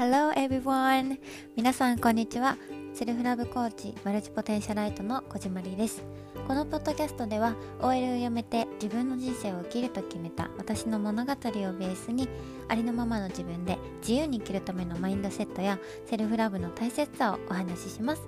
[0.00, 1.18] Hello everyone!
[1.56, 2.56] 皆さんこんにちは。
[2.94, 6.02] セルフラブコーチマルチポテンシャライトの小島りです。
[6.48, 12.30] このポッドキャストでは OL を辞めて自分の人生を生きると決めた私の物語をベースに
[12.68, 18.22] ありのままの自分で自由に生きるためのマインドセットやセルフラブの大切さをお話しします。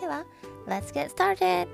[0.00, 0.24] では、
[0.66, 1.68] Let's get started!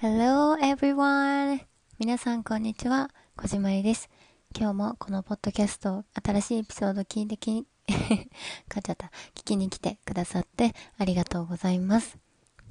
[0.00, 1.60] Hello everyone!
[1.98, 3.10] 皆さんこんにちは。
[3.36, 4.08] 小島りです。
[4.56, 7.64] 今日もこのポッドキャスト、新しいエピソード聞いてき、
[8.68, 9.12] かっちゃった。
[9.34, 12.18] 聞きに来てくださってありがとうございます。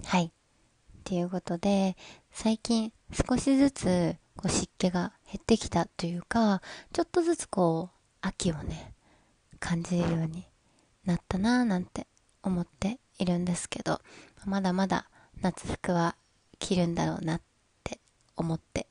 [0.04, 0.34] はい。
[1.06, 1.96] ということで、
[2.32, 8.94] 最近少しずつこう湿気が減ってきたというか、ちょっとずつこう、秋をね、
[9.60, 10.46] 感じるように
[11.06, 12.08] なったなぁなんて
[12.44, 14.02] 思っているんですけど、
[14.46, 15.10] まだまだ
[15.42, 16.18] 夏服は
[16.60, 17.42] 着るんだろうなっ
[17.84, 18.00] て
[18.36, 18.87] 思って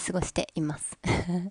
[0.00, 0.98] 過ごしています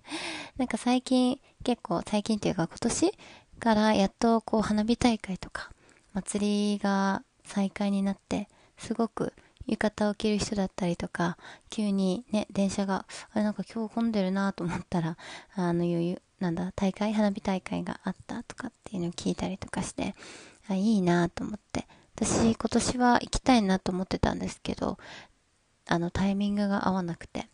[0.58, 3.12] なんか最近、結構最近っていうか今年
[3.58, 5.70] からやっとこう花火大会とか
[6.12, 8.48] 祭りが再開になって、
[8.78, 9.32] すごく
[9.66, 11.36] 浴衣を着る人だったりとか、
[11.68, 15.16] 急にね、電車が、あれなんか今日混んでるなと思ったら、
[15.54, 20.14] あの、いうなんだ、大会、花火大会があったとかっていうのを聞いたりとかして、
[20.68, 21.86] あいいなと思って。
[22.16, 24.98] 私、今年は行きたいなと思ってたんですけど、
[25.86, 27.48] あの、タイミングが合わなくて。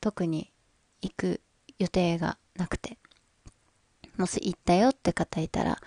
[0.00, 0.52] 特に
[1.00, 1.40] 行く
[1.78, 2.98] 予定がなくて、
[4.16, 5.78] もし行ったよって方いたら、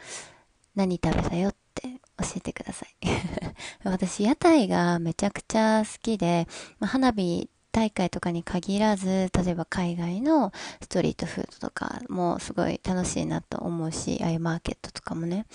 [0.75, 2.95] 何食べたよって教えてください。
[3.83, 6.47] 私、屋台がめちゃくちゃ好きで、
[6.79, 10.51] まあ、花火大会とかに限らず、例えば海外の
[10.81, 15.45] ストリートフードとかもすごい楽しいなと思うし、ああいうマーケットとかもね。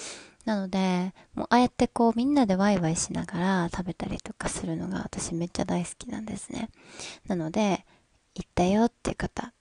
[0.44, 6.70] なので、もうああやってこうみんなでワイワイしながら食べたりとかするのが私めっちゃ大好きなんですね。
[7.26, 7.84] なので、
[8.36, 9.52] 行ったよっていう方、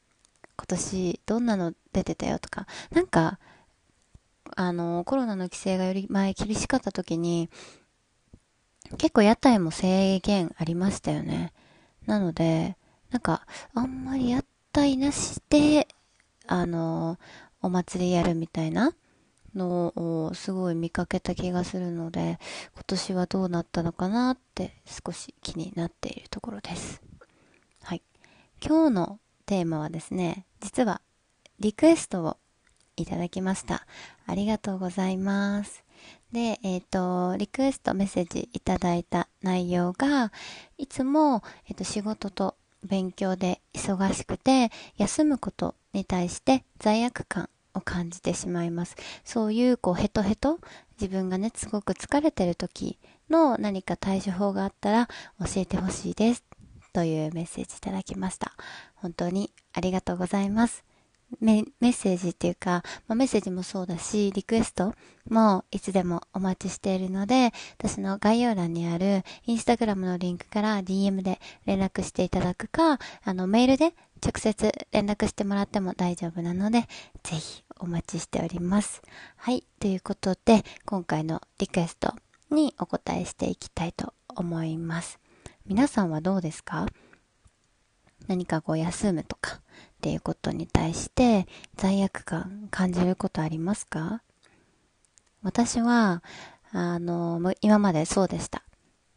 [0.57, 3.39] 今年どんなの出てたよとか、なんか、
[4.55, 7.49] あの、コロナの規制がより前厳しかった時に、
[8.97, 11.53] 結構屋台も制限ありましたよね。
[12.05, 12.77] なので、
[13.11, 14.43] なんか、あんまり屋
[14.73, 15.87] 台なしで、
[16.47, 17.17] あの、
[17.61, 18.93] お祭りやるみたいな
[19.55, 19.93] の
[20.27, 22.39] をすごい見かけた気がするので、
[22.73, 27.01] 今年はどうなったのかなって少し気になっているところです。
[28.67, 30.99] 今日のテーマはですね、実は
[31.59, 32.37] リクエストを
[32.97, 33.85] いただきました。
[34.25, 35.83] ありがとうございます。
[36.31, 40.31] で、えっ、ー、と、リクエストメッセージいただいた内容が、
[40.79, 48.95] いつも、えっ、ー、と、仕事と勉強で忙しくて、休むことに対して罪悪感を感じてしまいます。
[49.23, 50.59] そういう、こう、ヘトヘト、
[50.99, 52.97] 自分がね、すごく疲れてる時
[53.29, 55.07] の何か対処法があったら
[55.39, 56.43] 教えてほしいです。
[56.95, 58.53] というメッセージいただきました。
[58.95, 60.85] 本当にありがとうございます。
[61.41, 64.93] メッセージっていうか、まあ、メッセージもそうだし、リクエスト
[65.29, 73.93] もいつでもお待ちしているので、私の概要欄にあるインスタグラムのリンクから DM で連絡していただくか、あのメールで
[74.25, 76.87] 直接連絡してもらっても大丈夫なので、
[77.23, 79.01] ぜひお待ちしております。
[79.35, 79.65] はい。
[79.81, 82.13] ということで、今回のリクエスト
[82.51, 85.19] にお答えしていきたいと思います。
[85.67, 86.85] 皆さんはどうですか？
[88.27, 89.59] 何かこう休むとかっ
[89.99, 94.21] ていうことに対して罪悪感感じることありますか？
[95.41, 96.21] 私は、
[96.71, 98.61] あの、今までそうでした。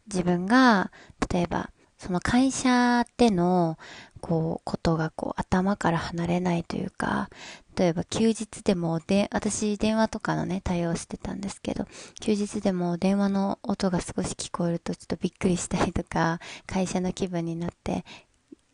[0.07, 0.91] 自分が、
[1.31, 3.77] 例えば、その会社での、
[4.19, 7.29] こう、ことがこう、頭から離れないというか、
[7.79, 11.85] 例えば休日でも、で、私電話とかのね、対応してたんですけど、
[12.19, 18.03] 休日でも電話の音が少し聞こえるとちょっとびっくりしたりとか、会社の気分になって、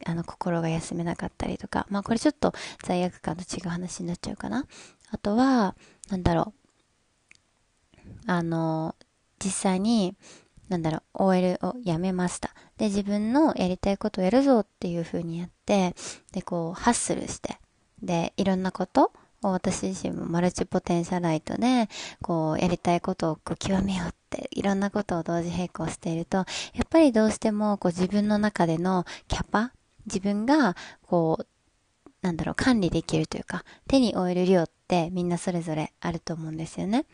[0.07, 4.65] あの、心が休めなかったりとか、まあこれちょっと罪悪感と違う話になっちゃうかな。
[5.11, 5.75] あとは、
[6.09, 6.53] なんだろ
[8.07, 8.09] う。
[8.25, 8.95] あの、
[9.37, 10.15] 実際に、
[10.67, 12.55] なんだろう、OL を辞めました。
[12.77, 15.93] で、自分のやりたいことをやるぞっていう風にやって、
[16.31, 17.59] で、こう、ハッスルして、
[18.05, 19.11] で、いろんなこと
[19.41, 21.89] を私自身もマルチポテンシャライトで、
[22.21, 26.45] こう、やりたいことをこう極めようって、いろんなことを同時並行していると、やっ
[26.89, 29.71] ぱりどうしても、こう自分の中でのキャパ、
[30.05, 31.47] 自分が、こう、
[32.21, 37.05] なんだろう、管理できるというか、手に負える量ってみんなそれぞれあると思うんですよね。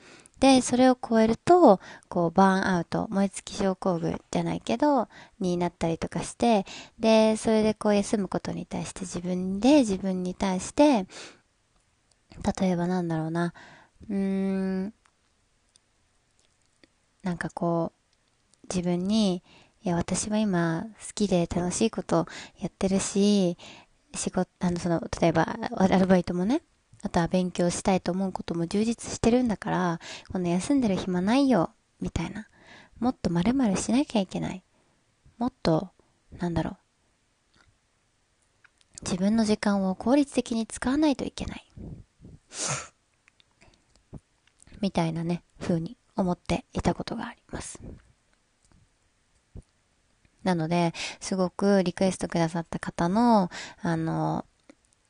[0.42, 1.80] で、それを超えると、
[2.10, 5.08] こう、バーンアウト、燃え尽き症候群じゃないけど、
[5.40, 6.66] になったりとかして、
[7.00, 11.06] で、それでこう、休むことに対して自分で自分に対して、
[12.60, 13.54] 例えばなんだろうな、
[14.10, 14.94] うーん、
[17.24, 19.44] なんかこう、自分に、
[19.84, 22.28] いや、私は今好きで楽しいこと
[22.60, 23.58] やってるし、
[24.16, 26.62] 仕事、あの、その、例えば、アルバイトもね、
[27.03, 30.00] あとは勉強したいと思うことも充実してるんだから、
[30.31, 32.48] この休んでる暇ないよ、みたいな。
[33.00, 34.63] もっと〇〇しなきゃいけない。
[35.38, 35.89] もっと、
[36.38, 36.77] なんだろう。
[39.03, 41.71] 自分の時間を効率的に使わないといけない。
[44.81, 47.80] みたいなね、風に思っていたことがあります。
[50.44, 53.50] なので、すごくリクエストくださった方の、
[53.81, 54.45] あの、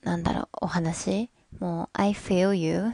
[0.02, 1.30] なんだろう、お話、
[1.60, 2.94] もう、I feel you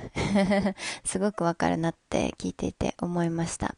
[1.06, 3.76] すごくわかるなって聞いていて思いました。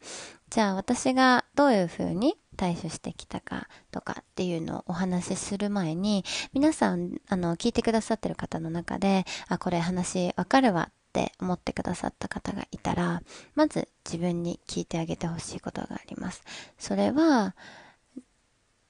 [0.49, 13.21] じゃあ私がどういう風に対処してきたかとかっていうのをお話しする前に、皆さん、あの、聞いてくださってる方の中で、あ、これ話わかるわって思ってくださった方がいたら、
[13.55, 16.43] まず自分に聞いてあげてほしいことがあります。
[16.77, 17.55] それは、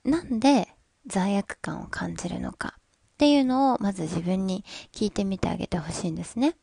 [0.03, 0.67] なんで
[1.05, 2.78] 罪悪感を感じるのか
[3.19, 4.63] っていうのをまず自分に
[4.93, 6.55] 聞いてみてあげてほしいんですね。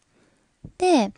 [0.79, 1.13] で、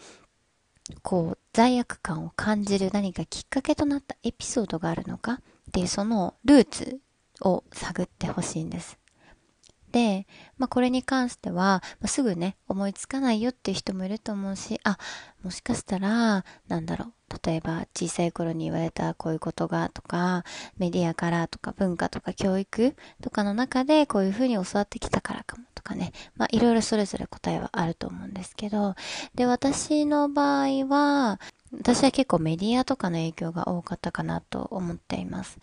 [1.02, 5.40] こう、罪悪感を感じる何かきっかけとなったエピソードがあるのかっ
[5.72, 6.98] ていうそのルーツ
[7.40, 8.98] を探ってほしいんです。
[9.92, 10.26] で、
[10.56, 14.98] まあ、これに関しては、まあ、すぐね、思いつかないよっていう人もいると思うし、あ、
[15.44, 17.12] もしかしたら、なんだろう、
[17.44, 20.44] 例えば小さい頃に言われたこういうことがとか、
[20.78, 28.94] メディアからとか文化とか教育とかの中でこういうふうに教わってきたからかもとかね、まあいろいろそれぞれ答えはあると思うんですけど、
[29.34, 31.40] で、私の場合は、
[31.72, 35.58] 私は結構メディアとかの影響が多かったかなと思っています。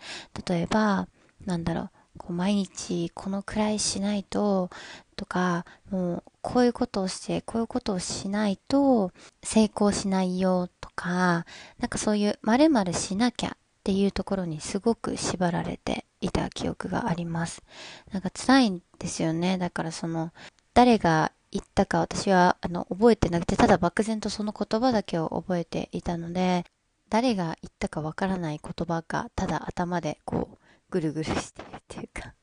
[0.48, 1.08] 例えば、
[1.44, 4.70] なんだろう、こう毎日このくらいしないと、
[5.16, 9.10] とか、もうこういうことをして、こういうことをしないと
[9.42, 11.44] 成功しないよとか、
[11.80, 13.52] なんかそういう〇〇しなきゃっ
[13.82, 17.64] ていうところにすごく縛られていた記憶があります。
[18.12, 19.58] なんか辛いんですよね。
[19.58, 20.32] だからその、
[20.72, 26.64] 誰が言ったか私はあの覚えてなくて、ただ漠然とその言葉だけを覚えていたので、
[27.10, 30.58] 誰が言ったかわからない言葉がただ頭でこう
[30.90, 32.34] ぐるぐるしてるっていうか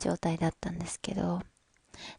[0.00, 1.42] 状態だったんですけど、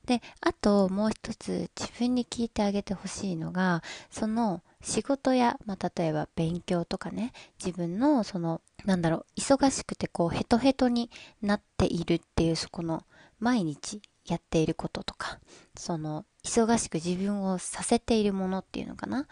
[0.06, 7.33] で、あともう一つ自分に聞いてあげてほしいのが、その仕事や、まあ、例えば勉強とかね、
[7.63, 11.09] 自分のその、なんだろう、忙しくてこうヘトヘトに
[11.41, 13.03] なっているっていうそこの
[13.39, 15.39] 毎日やっていることとか、
[15.75, 19.27] その忙しく自分をさせているものっていうのかな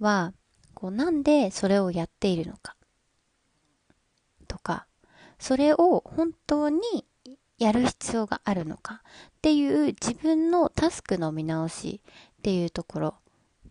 [0.00, 0.32] は、
[0.74, 2.76] こうなんでそれをやっているのか
[4.46, 4.86] とか、
[5.38, 6.80] それを本当に
[7.58, 9.02] やる必要があるのか？
[9.04, 13.14] っていう自分のタスクの見直しっていうところ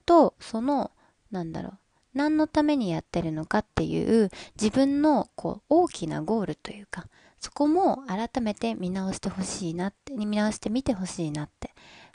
[0.06, 0.92] と、その、
[1.32, 1.78] なんだろう、
[2.14, 3.60] 何のためにやってるのか？
[3.60, 4.30] っていう
[4.60, 7.08] 自分のこう大きなゴールというか、
[7.40, 11.74] そこも改めて見直してほしいなって、見直してみてほしいなって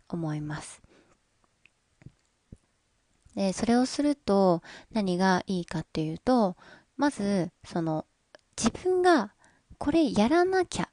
[0.09, 0.83] 思います。
[3.35, 6.57] で、それをすると何がいいかっていうと、
[6.99, 8.05] まず、その、
[8.59, 9.33] 自分が
[9.79, 10.91] これやらなきゃ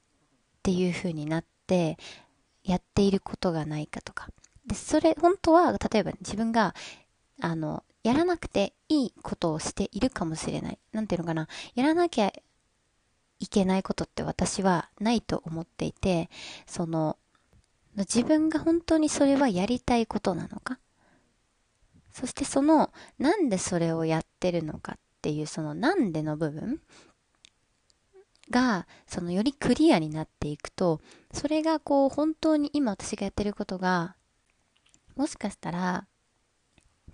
[0.60, 1.96] っていう風になって
[2.62, 4.28] やっていることがないかとか。
[4.66, 6.74] で、それ、本当は、例えば自分が、
[7.40, 10.78] あの、やらなくていいことをしているかもしれない。
[10.92, 11.48] なんていうのかな。
[11.74, 12.30] やらなきゃ
[13.38, 16.28] いけないことって私はないと思っていて、
[16.66, 17.16] その、
[17.96, 20.78] 自分が本当にそれはやりたいことなのか
[22.12, 26.80] そしてその、なんでそれをやってるのかっていう、そのなんでの部分
[28.50, 31.00] が、そのよりクリアになっていくと、
[31.32, 34.16] それがこう本当に今私がやってることが、
[35.16, 36.06] もしかしたら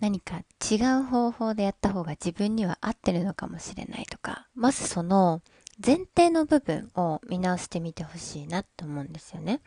[0.00, 5.42] 何か違う方法でやった方が自分には合ってるのかもしれないとか、まずその
[5.84, 9.60] 前提の部分を見直してみてほしいなと思うんですよね。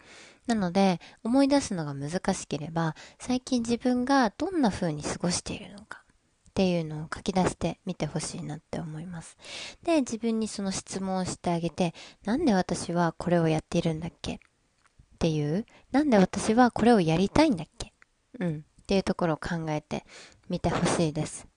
[0.47, 6.03] なので、思い出すのが難しければ、最近自分がどんな風に過ごしているのか、
[6.59, 9.37] っていうのを書き出してみてほしいなって思います。
[9.81, 11.93] で、自分にその質問をしてあげて、
[12.25, 14.33] なんで私はこれをやっているんだっけ？
[14.33, 14.39] っ
[15.19, 17.93] ていう、なんで私はこれをやりたいんだっけ？
[18.41, 18.65] うん。
[18.81, 20.03] っていうところを考えて
[20.49, 21.47] みてほしいです。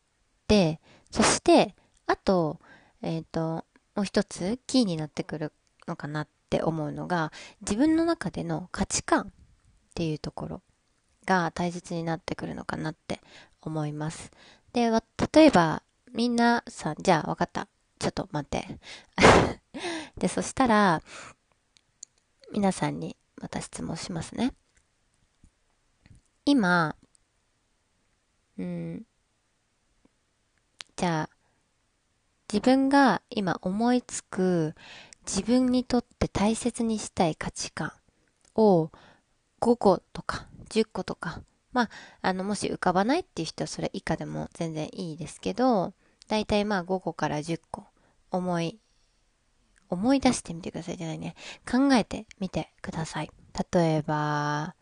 [0.47, 0.81] で、
[1.11, 1.75] そして、
[2.07, 2.61] あと、
[3.03, 3.65] えっ、ー、と、
[3.97, 5.53] もう一つキーになってくる
[5.89, 7.33] のかなって思うのが、
[7.63, 9.33] 自分の中での価値観っ
[9.97, 10.63] ていうところ
[11.27, 13.21] が大切になってくるのかなって
[13.63, 14.31] 思います。
[14.73, 14.91] で、
[15.35, 17.69] 例えば、みんなさん、じゃあ、わかった。
[17.99, 18.79] ちょっと待って。
[20.19, 21.03] で、そしたら、
[22.53, 24.55] 皆さんにまた質問しますね。
[26.45, 26.97] 今、
[28.59, 29.07] うん、
[30.97, 31.37] じゃあ、
[32.53, 34.75] 自分が今思いつく
[35.27, 37.93] 自分にとって大切にしたい価値観
[38.55, 38.91] を
[39.61, 45.93] 5個とか10個とか、まあ、あの、もし浮かばないっていう人はそれ以下でも全然いいですけど、
[46.29, 47.85] だいたいまあ5個から10個
[48.31, 48.79] 思い、
[49.89, 51.35] 思い出してみてくださいじゃないね。
[51.71, 53.31] 考えてみてください。
[53.73, 54.75] 例えば、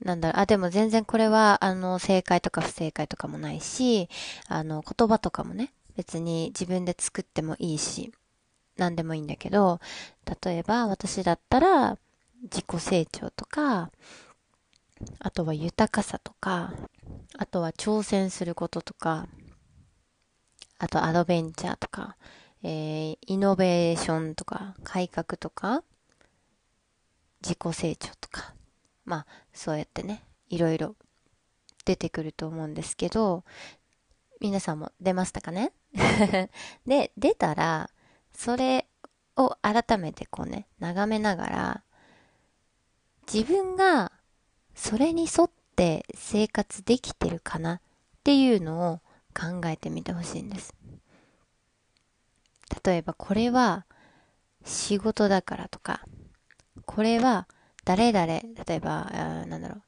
[0.00, 4.08] なんだろう、あ、でも全然これは、あの、正解とか不正解とかもないし、
[4.48, 8.12] あの、言葉とかもね、別に自分で作ってもいいし、
[8.76, 9.80] 何でもいいんだけど、
[10.44, 11.98] 例えば私だったら、
[12.42, 13.90] 自己成長とか、
[15.18, 16.72] あとは豊かさとか、
[17.36, 19.26] あとは挑戦することとか、
[20.78, 22.16] あとアドベンチャーとか、
[22.62, 25.82] えー、イノベーションとか、改革とか、
[27.42, 28.54] 自己成長とか、
[29.04, 30.96] まあ、そうやってね、いろいろ
[31.84, 33.44] 出てくると思うんですけど、
[34.40, 35.72] 皆さんも出ましたかね？
[36.86, 37.90] で、出たら、
[38.34, 38.86] それ
[39.36, 41.82] を改めてこうね、眺めながら、
[43.32, 44.12] 自分が
[44.74, 47.80] それに沿って生活できてるかなっ
[48.24, 49.00] ていうのを
[49.34, 50.74] 考えてみてほしいんです。
[52.84, 53.86] 例えばこれは
[54.64, 56.02] 仕事だからとか、
[56.86, 57.46] これは
[57.84, 59.10] 誰々、例えば、
[59.46, 59.82] なんだろう、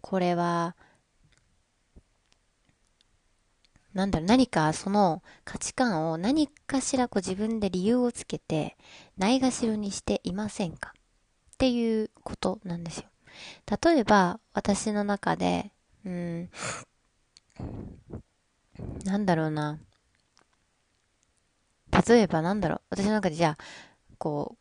[0.00, 0.76] これは
[3.96, 8.76] なんだろう、何かその価値観を何かしらこう自分で理由をつけて
[9.16, 13.06] ないがしろにしていませんかっていうことなんですよ。
[13.82, 15.72] 例えば、私の中で、
[16.04, 16.50] うん、
[19.04, 19.78] なんだろうな。
[22.06, 22.80] 例えばなんだろう。
[22.90, 23.64] 私の中でじゃあ、
[24.18, 24.56] こ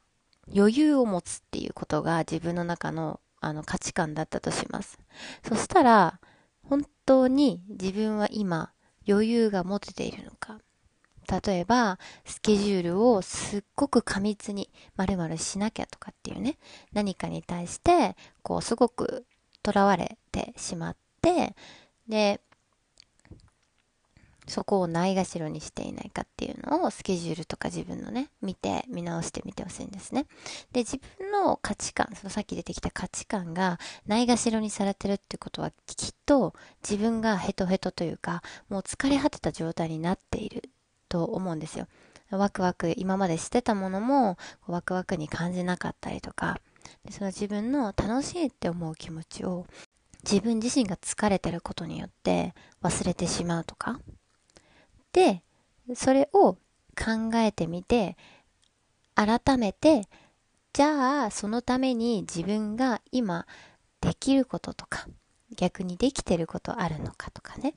[0.48, 4.98] う、余裕を持つっていうことが自分の中のあの価値観だったとします。
[5.48, 6.20] そしたら、
[6.64, 8.72] 本当に自分は今
[9.08, 10.60] 余裕が持てているのか。
[11.26, 16.58] 例えば、スケジュールをすっごく過密に〇〇しなきゃとかっていうね、
[16.94, 19.26] 何かに対して、こう、すごく
[19.66, 21.56] 囚われてしまって、
[22.08, 22.42] で、
[24.48, 30.26] そこをないがしろにしていないかっていうのをスケジュールとか自分のね、見て、見直してみてほしいんですね。
[30.72, 36.54] で、自分の価値観、そのさっき出てきた価値観がないがしろにされてるってことはきっと
[36.88, 40.70] 自分がヘトヘトというか、もう疲れ果てた状態になっている
[41.10, 41.88] と思うんですよ。
[42.32, 46.60] ワクワク、今までしてたものもワクワクに感じなかったりとか、
[47.06, 49.66] でその自分の楽しいって思う気持ちを
[50.24, 54.00] 自分自身が疲れてることによって忘れてしまうとか、
[55.14, 55.44] で、
[55.94, 56.54] それを
[56.98, 58.18] 考えてみて、
[59.14, 60.08] 改めて、
[60.74, 63.46] じゃあ、そのために自分が今
[64.02, 65.08] できることとか、
[65.56, 67.76] 逆にできてることあるのかとかね。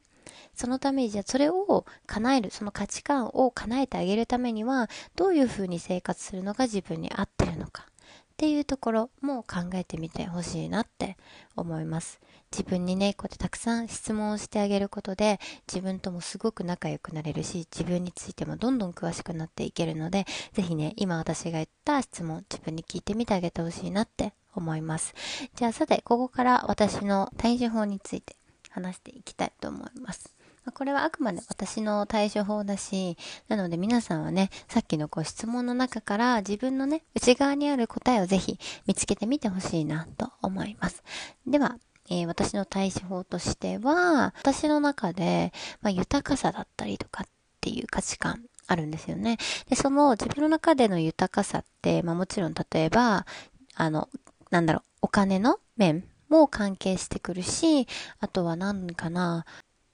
[0.58, 7.86] そのため、じゃあそれを叶える、その価値観を叶えてあげるためには、どういうふうに生活するのが自分に合ってるのか。
[7.86, 11.16] っていうところも考えてみてほしいなって
[11.54, 12.20] 思います。
[12.50, 15.38] 自分にね、こうやってたくさん質問をしてあげることで、
[15.68, 25.14] 自分ともすごく仲良くなれるし、自分についてもどんどん詳しくなっていけるので、ぜひね、今私が言った質問、自分に聞いてみてあげてほしいなって思います。
[25.54, 28.36] じゃあさて、ここから私の対処法について
[28.70, 30.37] 話していきたいと思います。
[30.68, 33.16] まこれはあくまで私の対処法だし、
[33.48, 41.02] なので皆さんはね、さっきのご質問の中から自分のね、内側にある答えをぜひ見つけてみてほしいなと思います。
[41.46, 41.78] では、
[42.10, 47.26] えー、私の対処法としては、私の中で、まあ、豊かさだったりとかっ
[47.60, 49.38] ていう価値観あるんですよね。
[49.70, 53.26] で、その自分の中での豊かさって、まあもちろん例えば、
[53.74, 54.08] あの、
[54.50, 57.86] なんだろう、お金の面も関係してくるし、
[58.20, 59.46] あとは何かな、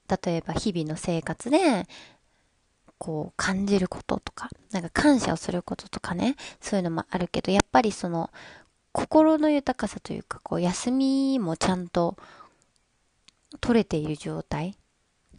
[0.09, 1.87] 例えば日々の生活で、
[2.97, 8.31] こう感じることとか、なんか感謝をすることとかね、そういうのもあるけど、やっぱりその
[8.95, 12.15] 心の豊かさというか、こう、休みもちゃんと
[13.59, 14.77] 取れている状態。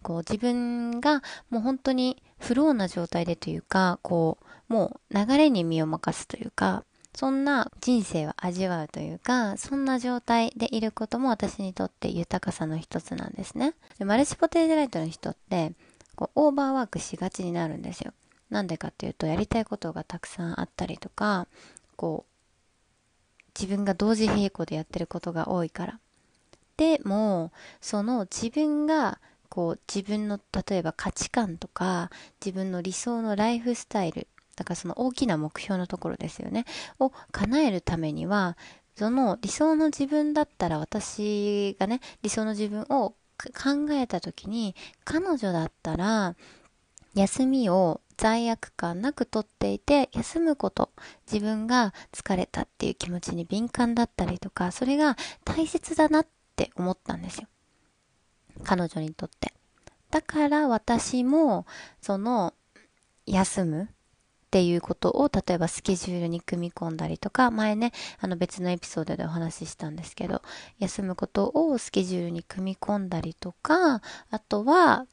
[0.02, 4.36] こう、自分がもう本当にフローな状態でというか、こ
[4.68, 6.84] う、もう流れに身を任すというか、
[7.16, 13.72] そんな人生を味わうというか、そんな状態でいることも私にとって豊かさの一つなんですね。
[13.98, 15.72] でマルチポテンジライトの人って、
[16.14, 18.12] こう、オーバーワークしがちになるんですよ。
[18.50, 21.46] なんでかっていうと、やりたいことがたくさんあったりとか、
[21.96, 25.98] こう、自分が同時並行でやってることが多いから。
[26.76, 29.18] でも、その自分が
[29.48, 32.10] こう自分の例えば価値観とか
[32.44, 36.64] 自分の理想のライフスタイルだからその大きな目標のところですよね
[36.98, 38.56] を叶えるためには
[38.96, 46.34] その理想の自分だったら私がね理想の自分を考えた時に彼女だったら
[47.14, 50.90] 休みを罪悪感なくとっていて、休むこと、
[51.30, 57.48] 自分が疲れたっていう気持ちに敏感だったりとか、それが大切だなって思ったんですよ。
[58.64, 59.52] 彼女にとって。
[60.10, 61.66] だから私も、
[62.00, 62.54] その、
[63.26, 63.88] 休む
[64.46, 70.40] っていうことを、例えばスケジュールに組み込んだりとか、前ね、あの別のエピソードでお話ししたんですけど、
[70.78, 74.00] 休むことをスケジュールに組み込んだりとか、
[74.30, 75.06] あとは、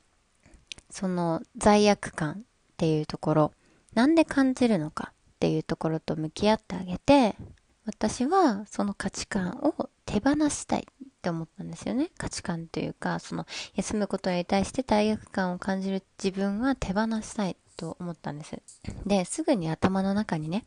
[0.91, 2.35] その罪悪感っ
[2.77, 3.51] ていうところ、
[3.95, 7.35] なんで感じるのかっていうところと向き合ってあげて、
[7.85, 12.11] 私はその価値観を手放したいって思ったんですよね。
[12.17, 18.61] 価値観というか、その休むことに対して罪悪感を感じる自分は手放したいと思ったんです。
[19.05, 20.65] で、すぐに頭の中にね、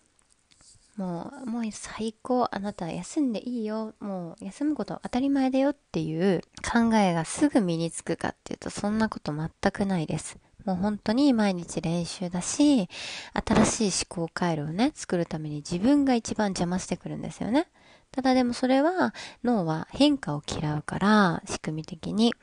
[0.96, 10.38] もう、もう最高、あなた休んでいいよ、もう休むこと当たり前だよっていう考えがすぐ身につくかっていうと、そんなこと全くないです。
[10.64, 12.88] もう本当に毎日練習だし、
[13.34, 17.68] 新しい思考回路をね、作るために自分が一番邪魔してくるんですよね。
[18.10, 22.34] ただでもそれは脳は変化を嫌うから、仕組み的に。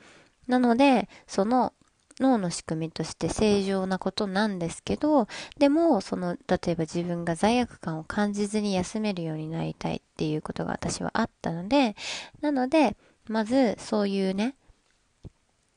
[0.46, 1.72] なので、その
[2.20, 5.26] 脳の仕組みとして正常なことなんですけど、
[5.58, 11.96] でも、その、例えば自分が罪悪感を感じずに休めるようになりたいっていうことが私はあったので、
[12.40, 12.96] なので、
[13.28, 14.54] まずそういうね、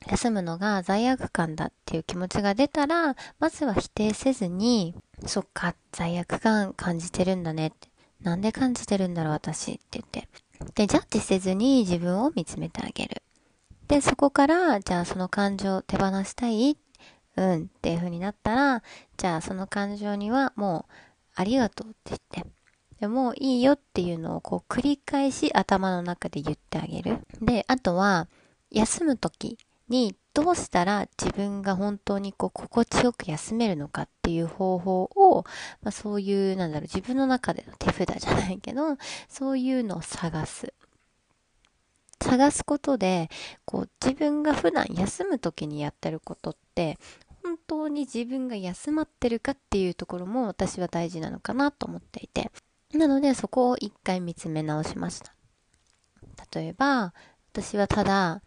[0.06, 7.90] 休むのが罪悪感だっていう気持ちが出たら、まずは否定せずに、そっか、罪悪感感じてるんだねって。
[8.22, 10.28] なんで感じてるんだろう私って言って。
[10.76, 13.22] で、ジャッジせずに自分を見つめてあげる。
[13.88, 16.78] で、そこから、じゃあその感情を手放したい？
[17.38, 18.84] うんっていう風になったら、
[19.16, 20.94] じゃあその感情にはもう
[21.36, 22.52] ありがとうって言って、
[23.00, 27.20] でもいいよっていうのをこう繰り返し頭の中で言ってあげる。
[27.42, 28.28] で、あとは
[28.72, 35.46] 休む時にどうしたら自分が本当にこう心地よく休めるのかっていう方法を、
[35.82, 38.98] まあ、そういうなんだろう自分の中での手札じゃないけど
[39.30, 40.74] そういうのを探す。
[42.20, 43.30] 探すことで、
[43.66, 46.98] こう自分が普段休む時にやってることって、
[47.44, 52.52] 本当に自分が休まってるかっていうところも私は大事なのかなと思っていて。
[52.94, 55.34] なのでそこを一回見つめ直しました。
[56.54, 57.14] 例えば、
[57.52, 58.42] 私はただ、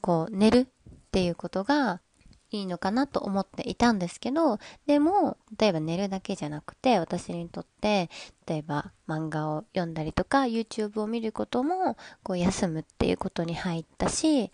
[0.00, 0.66] こう寝るっ
[1.10, 2.00] ていうことが
[2.50, 8.10] いいのかなと思っていたんですけど、でも、例えば寝るだけじゃなくて、私にとって、
[8.46, 14.50] 例えば漫画を読んだりとか、YouTube を見ることも、こう休むっていうことに入ったし、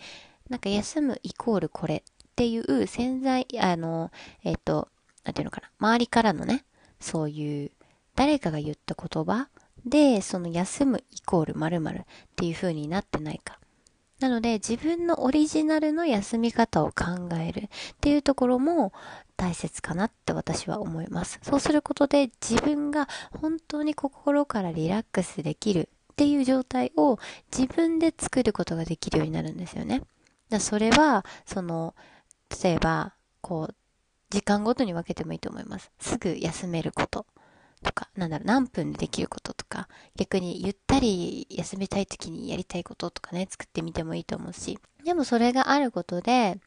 [0.48, 2.02] なんか休むイコールこれっ
[2.36, 4.10] ていう潜在、あの、
[4.44, 4.88] えっ、ー、と、
[5.24, 6.64] なんていうのかな、周りからのね、
[7.00, 7.70] そういう、
[8.14, 9.48] 誰かが言った言葉
[9.84, 12.04] で、その休むイコール〇〇っ
[12.34, 13.58] ていう風になってないか。
[14.20, 17.68] なので自分のオリジナルの休み方を考えるっ
[18.00, 18.92] ていうところも
[19.36, 21.38] 大切かなって私は思います。
[21.42, 23.08] そうすることで自分が
[23.40, 27.18] 本当に心からリラックスできるっていう状態を
[27.54, 30.02] 自分で作ることができるようになるんですよね。
[30.48, 31.94] だそれは、その、
[32.62, 33.74] 例えば、こう、
[34.30, 35.90] 時間ごとに分けてもいいと思います。
[35.98, 37.26] すぐ休めること。
[37.82, 46.58] とか、なんだろう、何分でできることとか、逆にゆったり休みたい時にやりたいこととかね、作ってみてもいいと思うし、でもそれがあることで、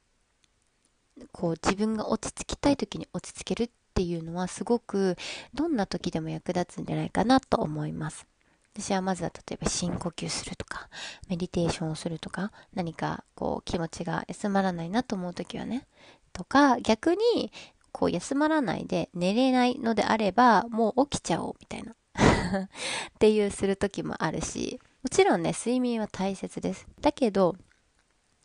[1.31, 5.17] こう自分が落ち着きたい時に落ち着けるっていうのはすごく
[5.53, 8.25] どんな時でも役立つんじゃないかなと思います。
[8.73, 10.89] 私はまずは例えば深呼吸するとか、
[11.27, 15.87] メディテーションをするとか、何かこう気持ちが休まらないなと思う時はね、
[16.31, 17.51] とか、逆に
[17.91, 21.93] こう休まらないで寝れないのであれば、もう起きちゃおうみたいな
[22.63, 22.69] っ
[23.19, 26.87] ていうする時もあるし、もちろんね、睡眠は大切です。
[27.01, 27.55] だけど、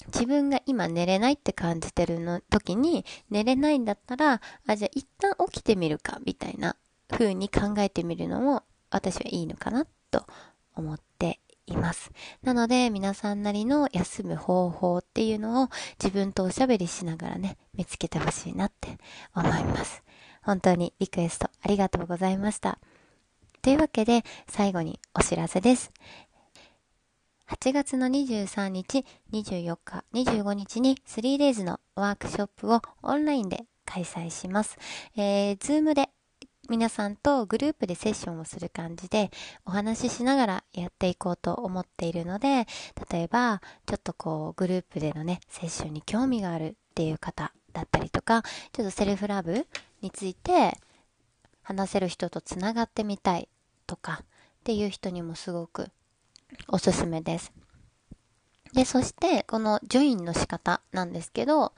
[0.09, 6.77] 自分が今寝れないって感じてるの時に寝れないんだったら、あ、じゃあ一旦起きてみるか、みたいな
[7.09, 10.27] 風に考えてみるのも私はいいのかなと
[10.77, 11.14] 思って
[11.67, 12.11] います。
[12.43, 15.69] なので皆さんなりの休む方法っていうのを
[16.03, 18.99] 自分とおしゃべりしながらね、見つけてほしいなって
[19.35, 20.03] 思います。
[20.43, 22.79] 本当にリクエストありがとうございました。
[23.63, 25.93] というわけで最後にお知らせです。
[27.49, 34.79] 8月の23日、24日、25日に 3days のワークショップをオンラインで開催します。
[35.17, 36.09] えー、 Zoom で
[36.71, 39.31] 皆さんとグループでセッションをする感じで
[39.67, 42.67] お話ししながらやっていこうと思っているので、
[43.11, 49.67] 例えば、ちょっとこう、グループでのね、セッションに興味があるっていう方だったりとか、ちょっとセルフラブ
[50.01, 50.79] について
[51.63, 53.49] 話せる人とつながってみたい
[53.87, 54.27] とかっ
[54.65, 55.91] ていう人にもすごく
[56.69, 57.53] おすすめです。
[58.73, 61.75] で、そして、このジョインの仕方なんですけど、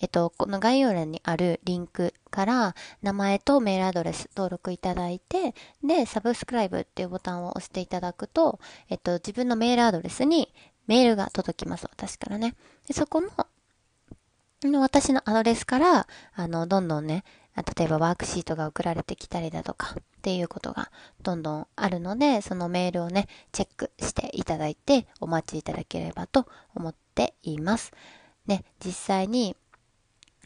[0.00, 10.52] えっと、この概要欄にあるリンクから名前とメールアドレス登録いただいて、で、サブスクライブっていうボタンを押していただくと、えっと、自分のメールアドレスに
[10.86, 12.54] メールが届きます、私からね。
[12.86, 13.30] で、そこの、
[14.80, 17.24] 私のアドレスから、あの、どんどんね、
[17.76, 20.90] 例えばワークシートが送られてきたりだとかっていうことが
[21.22, 27.92] どんどんあるので、そのメールをね、チェックしていただいてお待ちいただければと思っています。
[28.46, 29.54] ね、実際に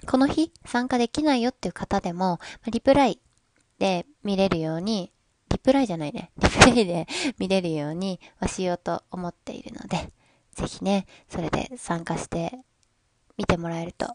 [0.06, 2.38] この日参加できないよっていう方でも、
[2.70, 3.20] リプライ
[3.78, 5.12] で見れるように、
[5.50, 6.30] リプライじゃないね。
[6.38, 7.06] リプレイで
[7.38, 10.12] 見れるようにはしようと思っているので、
[10.52, 12.58] ぜひね、それで参加して
[13.36, 14.14] 見てもらえると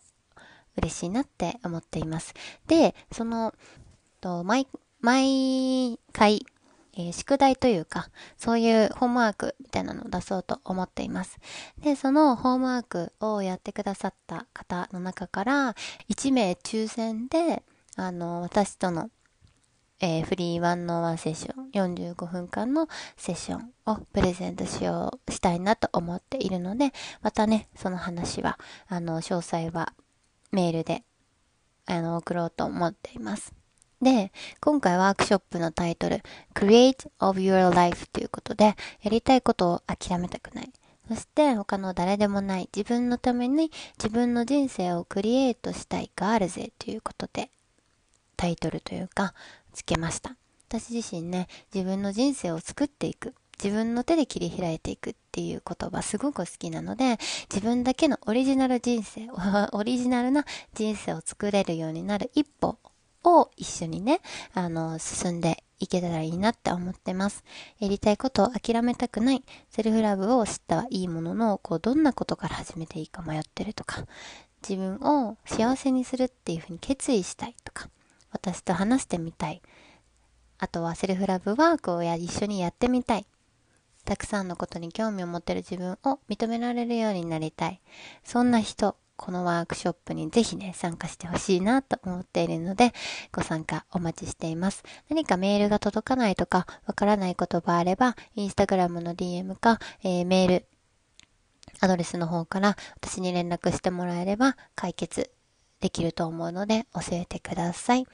[0.77, 2.33] 嬉しいなって思っています。
[2.67, 3.53] で、その、
[4.21, 4.67] と毎、
[4.99, 6.45] 毎回、
[6.93, 11.39] えー、宿題というか、そういうホームワークみたいなのを出そうと思っています。
[11.79, 15.75] で、そのホームワークをやってくださった方の中から、
[16.09, 17.63] 1名抽選で、
[17.95, 19.09] あの、私との、
[19.99, 29.93] えー、フリーワンのワンセッション、45分間のセッションをプレゼントしよう、したいなと思っているので、またね、その話は、あの、詳細は
[30.51, 31.03] メールで、
[31.85, 33.60] あの、送ろうと思っています。
[34.01, 36.21] で、今回ワークショップのタイトル、
[36.53, 40.71] Create of Your Life ということで、やりたいことを諦めたくない。
[41.07, 47.49] そして他の誰でもない自分のために自分の人生をクリエイトしたいガールぜということで
[48.37, 49.33] タイトルというか
[49.73, 50.37] 付けました。
[50.69, 53.35] 私自身ね、自分の人生を作っていく。
[53.61, 57.17] 自分の手で切り開いていくっていう言葉すごく好きなので、
[57.53, 59.27] 自分だけのオリジナル人生、
[59.73, 62.77] オリジナルな人生を作れるようになる一歩
[63.23, 64.21] を一緒にね、
[64.53, 67.43] あの、進んでいけたらいいなって思ってます。
[67.79, 69.43] やりたいことを諦めたくない。
[69.69, 74.05] セルフラブを知ったはいいものの、こう、どんなことから始めていいか迷ってるとか、
[74.67, 77.89] 自分を幸せにするっていうふうに決意したいとか、
[78.31, 79.61] 私と話してみたい。
[80.59, 83.25] あとはセルフラブワークをや一緒にやってみたい。
[84.05, 87.81] たくさんのことに興味を持ってる自分を認められるようになりたい。
[88.23, 92.91] そんな人このワークショップにぜひね、参加してほしいなと思っているので、
[93.31, 94.83] ご参加お待ちしています。
[95.09, 100.65] 何かメールが届かないとか、わからない言葉あれば、インスタグラムの DM か、えー、メール、
[101.81, 105.29] アドレスの方から私に連絡してもらえれば解決
[105.81, 108.07] できると思うので教えてください。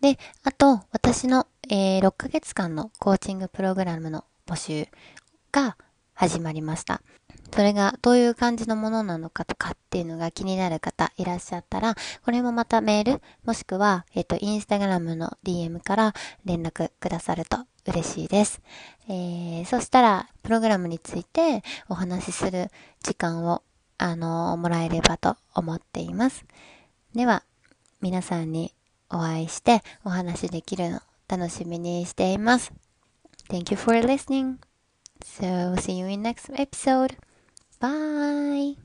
[0.00, 4.88] で、あと、私の、えー、6ヶ月間のコーチングプログラムの募集
[5.52, 5.76] が
[6.14, 7.00] 始まりました。
[7.52, 18.60] それがどういう感じのものなのかとかっていうのが気になる方いらっしゃったら、これもまたメール、もしくは、えっ、と、インスタグラムの DM から連絡くださると嬉しいです。
[19.08, 22.70] えー、そしたら、プログラムについてお話しする
[23.02, 23.62] 時間を、
[23.96, 26.44] あのー、もらえればと思っています。
[27.14, 27.42] では、
[28.00, 28.74] 皆さんに
[29.10, 32.72] お会いしてお話できるの楽しみにしています。
[33.48, 34.56] Thank you for listening.
[35.24, 37.16] So, see you in next episode.
[37.80, 38.76] Bye.